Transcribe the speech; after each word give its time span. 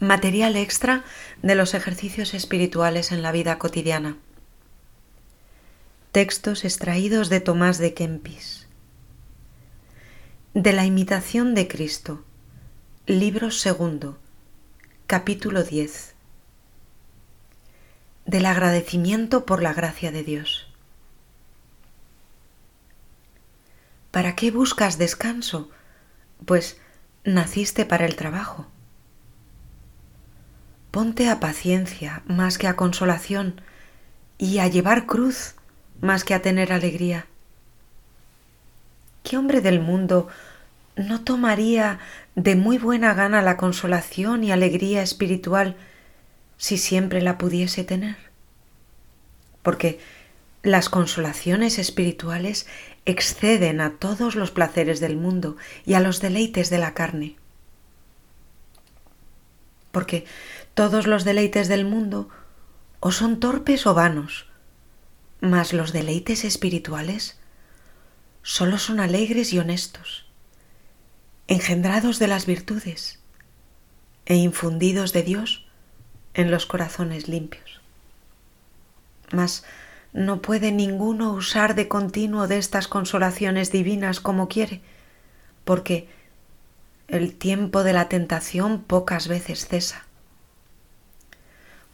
Material 0.00 0.56
extra 0.56 1.04
de 1.42 1.54
los 1.54 1.72
ejercicios 1.72 2.34
espirituales 2.34 3.12
en 3.12 3.22
la 3.22 3.30
vida 3.30 3.58
cotidiana. 3.58 4.16
Textos 6.10 6.64
extraídos 6.64 7.28
de 7.28 7.38
Tomás 7.38 7.78
de 7.78 7.94
Kempis. 7.94 8.66
De 10.52 10.72
la 10.72 10.84
imitación 10.84 11.54
de 11.54 11.68
Cristo. 11.68 12.24
Libro 13.06 13.52
segundo. 13.52 14.18
Capítulo 15.06 15.62
10. 15.62 16.14
Del 18.26 18.46
agradecimiento 18.46 19.46
por 19.46 19.62
la 19.62 19.74
gracia 19.74 20.10
de 20.10 20.24
Dios. 20.24 20.66
¿Para 24.10 24.34
qué 24.34 24.50
buscas 24.50 24.98
descanso? 24.98 25.70
Pues 26.44 26.80
naciste 27.22 27.84
para 27.84 28.06
el 28.06 28.16
trabajo. 28.16 28.66
Ponte 30.94 31.28
a 31.28 31.40
paciencia 31.40 32.22
más 32.24 32.56
que 32.56 32.68
a 32.68 32.76
consolación 32.76 33.60
y 34.38 34.60
a 34.60 34.68
llevar 34.68 35.06
cruz 35.06 35.56
más 36.00 36.22
que 36.22 36.34
a 36.34 36.40
tener 36.40 36.72
alegría. 36.72 37.26
¿Qué 39.24 39.36
hombre 39.36 39.60
del 39.60 39.80
mundo 39.80 40.28
no 40.94 41.22
tomaría 41.22 41.98
de 42.36 42.54
muy 42.54 42.78
buena 42.78 43.12
gana 43.12 43.42
la 43.42 43.56
consolación 43.56 44.44
y 44.44 44.52
alegría 44.52 45.02
espiritual 45.02 45.74
si 46.58 46.78
siempre 46.78 47.20
la 47.22 47.38
pudiese 47.38 47.82
tener? 47.82 48.14
Porque 49.64 49.98
las 50.62 50.88
consolaciones 50.88 51.80
espirituales 51.80 52.68
exceden 53.04 53.80
a 53.80 53.94
todos 53.94 54.36
los 54.36 54.52
placeres 54.52 55.00
del 55.00 55.16
mundo 55.16 55.56
y 55.84 55.94
a 55.94 56.00
los 56.00 56.20
deleites 56.20 56.70
de 56.70 56.78
la 56.78 56.94
carne. 56.94 57.34
Porque 59.90 60.24
todos 60.74 61.06
los 61.06 61.24
deleites 61.24 61.68
del 61.68 61.84
mundo 61.84 62.28
o 62.98 63.12
son 63.12 63.38
torpes 63.38 63.86
o 63.86 63.94
vanos, 63.94 64.46
mas 65.40 65.72
los 65.72 65.92
deleites 65.92 66.44
espirituales 66.44 67.38
solo 68.42 68.78
son 68.78 68.98
alegres 68.98 69.52
y 69.52 69.58
honestos, 69.58 70.26
engendrados 71.46 72.18
de 72.18 72.26
las 72.26 72.46
virtudes 72.46 73.20
e 74.26 74.34
infundidos 74.34 75.12
de 75.12 75.22
Dios 75.22 75.66
en 76.34 76.50
los 76.50 76.66
corazones 76.66 77.28
limpios. 77.28 77.80
Mas 79.32 79.64
no 80.12 80.42
puede 80.42 80.72
ninguno 80.72 81.32
usar 81.32 81.74
de 81.74 81.88
continuo 81.88 82.48
de 82.48 82.58
estas 82.58 82.88
consolaciones 82.88 83.70
divinas 83.70 84.18
como 84.18 84.48
quiere, 84.48 84.80
porque 85.64 86.08
el 87.06 87.36
tiempo 87.36 87.84
de 87.84 87.92
la 87.92 88.08
tentación 88.08 88.82
pocas 88.82 89.28
veces 89.28 89.68
cesa 89.68 90.06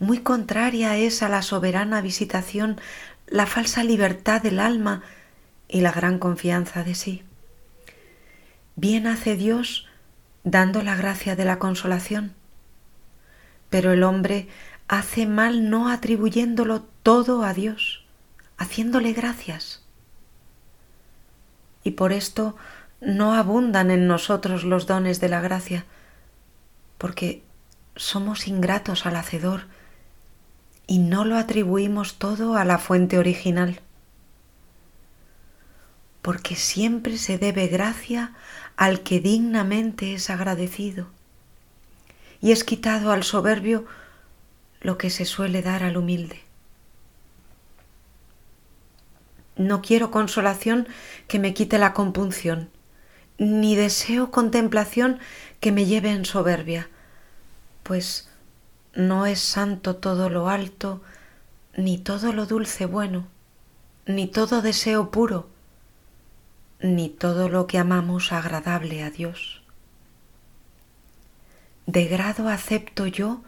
muy 0.00 0.20
contraria 0.20 0.96
es 0.96 1.22
a 1.22 1.28
la 1.28 1.42
soberana 1.42 2.00
visitación 2.00 2.80
la 3.26 3.46
falsa 3.46 3.84
libertad 3.84 4.42
del 4.42 4.58
alma 4.58 5.02
y 5.68 5.82
la 5.82 5.92
gran 5.92 6.18
confianza 6.18 6.82
de 6.82 6.94
sí. 6.94 7.22
Bien 8.74 9.06
hace 9.06 9.36
Dios 9.36 9.86
dando 10.42 10.82
la 10.82 10.96
gracia 10.96 11.36
de 11.36 11.44
la 11.44 11.58
consolación, 11.58 12.32
pero 13.68 13.92
el 13.92 14.02
hombre 14.02 14.48
hace 14.88 15.26
mal 15.26 15.68
no 15.68 15.90
atribuyéndolo 15.90 16.82
todo 17.02 17.44
a 17.44 17.52
Dios, 17.52 18.04
haciéndole 18.56 19.12
gracias. 19.12 19.84
Y 21.84 21.92
por 21.92 22.12
esto 22.12 22.56
no 23.02 23.34
abundan 23.34 23.90
en 23.90 24.06
nosotros 24.06 24.64
los 24.64 24.86
dones 24.86 25.20
de 25.20 25.28
la 25.28 25.42
gracia, 25.42 25.84
porque 26.96 27.42
somos 27.96 28.48
ingratos 28.48 29.04
al 29.04 29.16
Hacedor 29.16 29.66
y 30.90 30.98
no 30.98 31.24
lo 31.24 31.36
atribuimos 31.36 32.16
todo 32.16 32.56
a 32.56 32.64
la 32.64 32.76
fuente 32.76 33.16
original. 33.16 33.78
Porque 36.20 36.56
siempre 36.56 37.16
se 37.16 37.38
debe 37.38 37.68
gracia 37.68 38.34
al 38.76 39.04
que 39.04 39.20
dignamente 39.20 40.14
es 40.14 40.30
agradecido 40.30 41.06
y 42.40 42.50
es 42.50 42.64
quitado 42.64 43.12
al 43.12 43.22
soberbio 43.22 43.86
lo 44.80 44.98
que 44.98 45.10
se 45.10 45.26
suele 45.26 45.62
dar 45.62 45.84
al 45.84 45.96
humilde. 45.96 46.40
No 49.54 49.82
quiero 49.82 50.10
consolación 50.10 50.88
que 51.28 51.38
me 51.38 51.54
quite 51.54 51.78
la 51.78 51.92
compunción, 51.92 52.68
ni 53.38 53.76
deseo 53.76 54.32
contemplación 54.32 55.20
que 55.60 55.70
me 55.70 55.84
lleve 55.84 56.10
en 56.10 56.24
soberbia, 56.24 56.88
pues 57.84 58.29
no 58.94 59.26
es 59.26 59.40
santo 59.40 59.96
todo 59.96 60.30
lo 60.30 60.48
alto, 60.48 61.00
ni 61.76 61.98
todo 61.98 62.32
lo 62.32 62.46
dulce 62.46 62.86
bueno, 62.86 63.26
ni 64.06 64.26
todo 64.26 64.62
deseo 64.62 65.10
puro, 65.10 65.48
ni 66.80 67.08
todo 67.08 67.48
lo 67.48 67.66
que 67.66 67.78
amamos 67.78 68.32
agradable 68.32 69.02
a 69.02 69.10
Dios. 69.10 69.62
De 71.86 72.06
grado 72.06 72.48
acepto 72.48 73.06
yo 73.06 73.42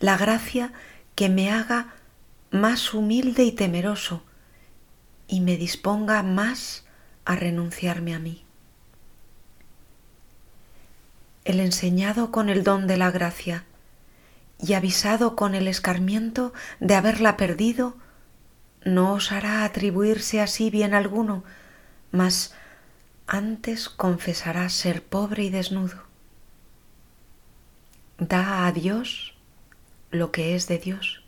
la 0.00 0.16
gracia 0.16 0.72
que 1.14 1.28
me 1.28 1.50
haga 1.50 1.94
más 2.50 2.94
humilde 2.94 3.44
y 3.44 3.52
temeroso 3.52 4.22
y 5.28 5.40
me 5.40 5.56
disponga 5.56 6.22
más 6.22 6.84
a 7.24 7.36
renunciarme 7.36 8.14
a 8.14 8.18
mí. 8.18 8.44
El 11.44 11.60
enseñado 11.60 12.30
con 12.30 12.48
el 12.48 12.62
don 12.64 12.86
de 12.86 12.96
la 12.96 13.10
gracia, 13.10 13.64
y 14.62 14.74
avisado 14.74 15.34
con 15.34 15.54
el 15.54 15.66
escarmiento 15.66 16.52
de 16.78 16.94
haberla 16.94 17.36
perdido, 17.36 17.96
no 18.84 19.12
osará 19.12 19.64
atribuirse 19.64 20.40
así 20.40 20.70
bien 20.70 20.94
alguno, 20.94 21.42
mas 22.12 22.54
antes 23.26 23.88
confesará 23.88 24.68
ser 24.68 25.02
pobre 25.02 25.44
y 25.44 25.50
desnudo. 25.50 26.04
Da 28.18 28.66
a 28.66 28.72
Dios 28.72 29.34
lo 30.10 30.30
que 30.30 30.54
es 30.54 30.68
de 30.68 30.78
Dios 30.78 31.22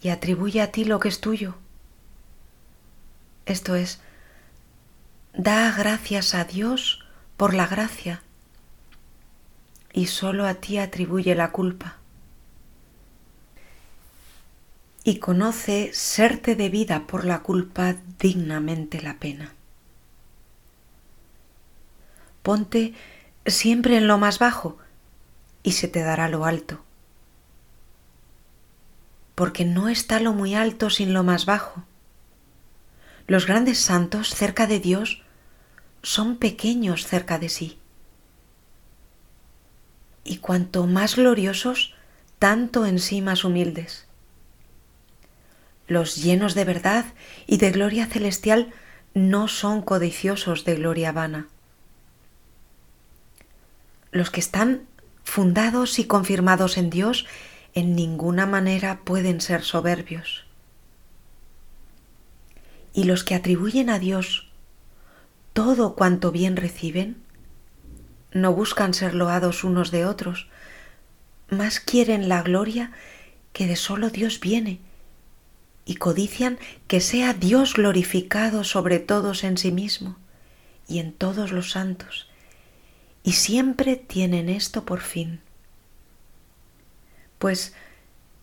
y 0.00 0.10
atribuye 0.10 0.60
a 0.60 0.70
ti 0.70 0.84
lo 0.84 1.00
que 1.00 1.08
es 1.08 1.20
tuyo. 1.20 1.56
Esto 3.46 3.74
es, 3.74 4.00
da 5.32 5.72
gracias 5.72 6.34
a 6.34 6.44
Dios 6.44 7.04
por 7.36 7.54
la 7.54 7.66
gracia 7.66 8.22
y 9.94 10.06
solo 10.08 10.44
a 10.44 10.54
ti 10.54 10.76
atribuye 10.78 11.34
la 11.36 11.52
culpa. 11.52 11.96
Y 15.04 15.18
conoce 15.18 15.90
serte 15.94 16.56
debida 16.56 17.06
por 17.06 17.24
la 17.24 17.42
culpa 17.42 17.94
dignamente 18.18 19.00
la 19.00 19.18
pena. 19.20 19.54
Ponte 22.42 22.92
siempre 23.46 23.96
en 23.96 24.08
lo 24.08 24.18
más 24.18 24.38
bajo 24.38 24.78
y 25.62 25.72
se 25.72 25.86
te 25.86 26.00
dará 26.00 26.28
lo 26.28 26.44
alto. 26.44 26.82
Porque 29.36 29.64
no 29.64 29.88
está 29.88 30.18
lo 30.18 30.32
muy 30.32 30.54
alto 30.54 30.90
sin 30.90 31.12
lo 31.12 31.22
más 31.22 31.46
bajo. 31.46 31.84
Los 33.28 33.46
grandes 33.46 33.78
santos 33.78 34.34
cerca 34.34 34.66
de 34.66 34.80
Dios 34.80 35.22
son 36.02 36.36
pequeños 36.36 37.06
cerca 37.06 37.38
de 37.38 37.48
sí 37.48 37.78
y 40.24 40.38
cuanto 40.38 40.86
más 40.86 41.16
gloriosos, 41.16 41.94
tanto 42.38 42.86
en 42.86 42.98
sí 42.98 43.20
más 43.20 43.44
humildes. 43.44 44.06
Los 45.86 46.16
llenos 46.16 46.54
de 46.54 46.64
verdad 46.64 47.04
y 47.46 47.58
de 47.58 47.70
gloria 47.70 48.06
celestial 48.06 48.72
no 49.12 49.48
son 49.48 49.82
codiciosos 49.82 50.64
de 50.64 50.74
gloria 50.74 51.12
vana. 51.12 51.46
Los 54.10 54.30
que 54.30 54.40
están 54.40 54.86
fundados 55.24 55.98
y 55.98 56.04
confirmados 56.04 56.78
en 56.78 56.90
Dios 56.90 57.26
en 57.74 57.94
ninguna 57.94 58.46
manera 58.46 59.00
pueden 59.04 59.40
ser 59.40 59.62
soberbios. 59.62 60.44
Y 62.92 63.04
los 63.04 63.24
que 63.24 63.34
atribuyen 63.34 63.90
a 63.90 63.98
Dios 63.98 64.48
todo 65.52 65.94
cuanto 65.94 66.32
bien 66.32 66.56
reciben, 66.56 67.23
no 68.34 68.52
buscan 68.52 68.92
ser 68.92 69.14
loados 69.14 69.64
unos 69.64 69.90
de 69.90 70.04
otros, 70.04 70.48
más 71.48 71.80
quieren 71.80 72.28
la 72.28 72.42
gloria 72.42 72.92
que 73.52 73.66
de 73.66 73.76
solo 73.76 74.10
Dios 74.10 74.40
viene, 74.40 74.80
y 75.86 75.94
codician 75.94 76.58
que 76.88 77.00
sea 77.00 77.32
Dios 77.32 77.74
glorificado 77.74 78.64
sobre 78.64 78.98
todos 78.98 79.44
en 79.44 79.56
sí 79.56 79.70
mismo 79.70 80.16
y 80.88 80.98
en 80.98 81.12
todos 81.12 81.52
los 81.52 81.70
santos, 81.70 82.28
y 83.22 83.32
siempre 83.32 83.96
tienen 83.96 84.48
esto 84.48 84.84
por 84.84 85.00
fin. 85.00 85.40
Pues 87.38 87.72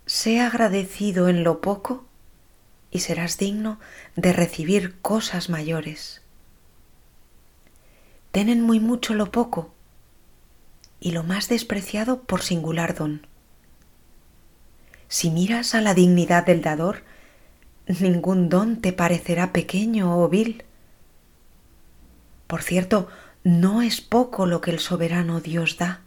sé 0.05 0.39
agradecido 0.39 1.27
en 1.27 1.43
lo 1.43 1.59
poco 1.59 2.05
y 2.91 2.99
serás 2.99 3.37
digno 3.37 3.79
de 4.15 4.31
recibir 4.31 4.99
cosas 5.01 5.49
mayores. 5.49 6.21
Tenen 8.31 8.61
muy 8.61 8.79
mucho 8.79 9.13
lo 9.13 9.31
poco 9.31 9.73
y 11.01 11.11
lo 11.11 11.23
más 11.23 11.49
despreciado 11.49 12.21
por 12.21 12.43
singular 12.43 12.95
don. 12.95 13.27
Si 15.09 15.29
miras 15.29 15.75
a 15.75 15.81
la 15.81 15.93
dignidad 15.93 16.45
del 16.45 16.61
dador, 16.61 17.03
ningún 17.87 18.47
don 18.47 18.79
te 18.79 18.93
parecerá 18.93 19.51
pequeño 19.51 20.23
o 20.23 20.29
vil. 20.29 20.63
Por 22.47 22.61
cierto, 22.61 23.09
no 23.43 23.81
es 23.81 23.99
poco 23.99 24.45
lo 24.45 24.61
que 24.61 24.71
el 24.71 24.79
soberano 24.79 25.41
Dios 25.41 25.77
da. 25.77 26.01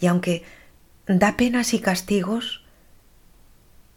Y 0.00 0.06
aunque 0.06 0.44
da 1.06 1.36
penas 1.36 1.74
y 1.74 1.80
castigos, 1.80 2.64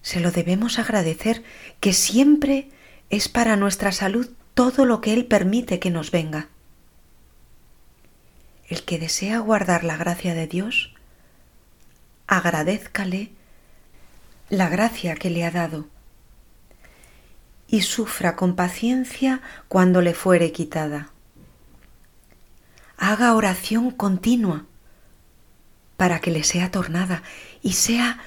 se 0.01 0.19
lo 0.19 0.31
debemos 0.31 0.79
agradecer, 0.79 1.43
que 1.79 1.93
siempre 1.93 2.69
es 3.09 3.29
para 3.29 3.55
nuestra 3.55 3.91
salud 3.91 4.29
todo 4.55 4.85
lo 4.85 4.99
que 4.99 5.13
Él 5.13 5.25
permite 5.25 5.79
que 5.79 5.91
nos 5.91 6.11
venga. 6.11 6.49
El 8.67 8.83
que 8.83 8.99
desea 8.99 9.39
guardar 9.39 9.83
la 9.83 9.97
gracia 9.97 10.33
de 10.33 10.47
Dios, 10.47 10.93
agradézcale 12.27 13.31
la 14.49 14.69
gracia 14.69 15.15
que 15.15 15.29
le 15.29 15.45
ha 15.45 15.51
dado 15.51 15.87
y 17.67 17.81
sufra 17.81 18.35
con 18.35 18.55
paciencia 18.55 19.41
cuando 19.67 20.01
le 20.01 20.13
fuere 20.13 20.51
quitada. 20.51 21.11
Haga 22.97 23.35
oración 23.35 23.91
continua 23.91 24.65
para 25.97 26.19
que 26.19 26.31
le 26.31 26.43
sea 26.43 26.71
tornada 26.71 27.23
y 27.61 27.73
sea 27.73 28.19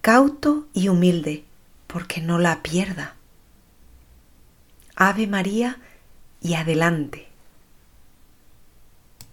cauto 0.00 0.68
y 0.72 0.88
humilde, 0.88 1.44
porque 1.86 2.20
no 2.20 2.38
la 2.38 2.62
pierda. 2.62 3.14
Ave 4.96 5.26
María 5.26 5.78
y 6.40 6.54
adelante. 6.54 7.31